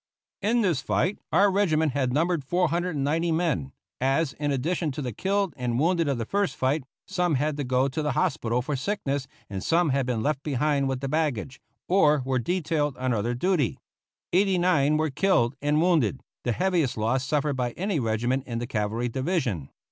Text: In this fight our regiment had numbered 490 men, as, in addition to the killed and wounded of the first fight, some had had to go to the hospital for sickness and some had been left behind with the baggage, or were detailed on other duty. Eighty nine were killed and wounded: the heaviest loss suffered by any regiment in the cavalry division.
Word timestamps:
In 0.41 0.61
this 0.61 0.81
fight 0.81 1.19
our 1.31 1.51
regiment 1.51 1.91
had 1.91 2.11
numbered 2.11 2.43
490 2.43 3.31
men, 3.33 3.71
as, 3.99 4.33
in 4.33 4.51
addition 4.51 4.91
to 4.93 4.99
the 5.03 5.13
killed 5.13 5.53
and 5.55 5.77
wounded 5.77 6.07
of 6.07 6.17
the 6.17 6.25
first 6.25 6.55
fight, 6.55 6.83
some 7.05 7.35
had 7.35 7.45
had 7.49 7.57
to 7.57 7.63
go 7.63 7.87
to 7.87 8.01
the 8.01 8.13
hospital 8.13 8.63
for 8.63 8.75
sickness 8.75 9.27
and 9.47 9.63
some 9.63 9.89
had 9.89 10.07
been 10.07 10.23
left 10.23 10.41
behind 10.41 10.89
with 10.89 11.01
the 11.01 11.07
baggage, 11.07 11.61
or 11.87 12.23
were 12.25 12.39
detailed 12.39 12.97
on 12.97 13.13
other 13.13 13.35
duty. 13.35 13.77
Eighty 14.33 14.57
nine 14.57 14.97
were 14.97 15.11
killed 15.11 15.55
and 15.61 15.79
wounded: 15.79 16.21
the 16.45 16.51
heaviest 16.53 16.97
loss 16.97 17.23
suffered 17.23 17.55
by 17.55 17.73
any 17.73 17.99
regiment 17.99 18.43
in 18.47 18.57
the 18.57 18.65
cavalry 18.65 19.07
division. 19.07 19.69